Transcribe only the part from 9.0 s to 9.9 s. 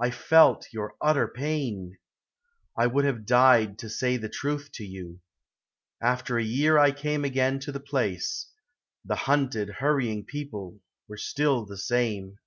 The hunted